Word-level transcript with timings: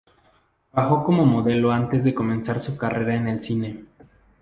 Trabajó 0.71 1.03
como 1.03 1.27
modelo 1.27 1.71
antes 1.71 2.03
de 2.03 2.15
comenzar 2.15 2.59
su 2.59 2.75
carrera 2.75 3.13
en 3.13 3.27
el 3.27 3.39
cine. 3.39 3.85